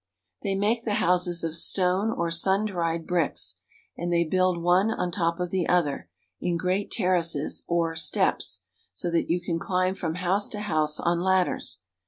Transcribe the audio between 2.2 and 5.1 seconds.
sun dried bricks, and they build one